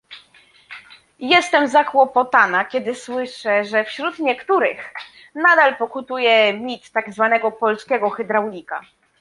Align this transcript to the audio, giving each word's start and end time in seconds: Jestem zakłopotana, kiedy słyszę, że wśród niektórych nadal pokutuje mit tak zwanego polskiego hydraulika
Jestem 1.19 1.67
zakłopotana, 1.67 2.65
kiedy 2.65 2.95
słyszę, 2.95 3.63
że 3.65 3.83
wśród 3.83 4.19
niektórych 4.19 4.93
nadal 5.35 5.77
pokutuje 5.77 6.53
mit 6.53 6.91
tak 6.91 7.13
zwanego 7.13 7.51
polskiego 7.51 8.09
hydraulika 8.09 8.81